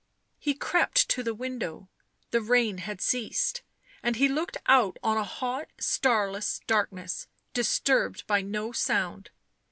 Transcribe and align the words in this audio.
He 0.39 0.55
crept 0.55 1.09
to 1.09 1.21
the 1.21 1.35
window; 1.35 1.87
the 2.31 2.41
rain 2.41 2.79
had 2.79 3.01
ceased, 3.01 3.61
and 4.01 4.15
he 4.15 4.27
looked 4.27 4.57
out 4.65 4.97
on 5.03 5.15
a 5.17 5.23
hot 5.23 5.67
starless 5.79 6.59
darkness, 6.65 7.27
disturbed 7.53 8.25
by 8.25 8.41
no 8.41 8.71
sound. 8.71 9.29